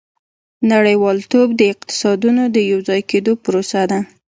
[0.71, 3.99] •نړیوالتوب د اقتصادونو د یوځای کېدو پروسه ده.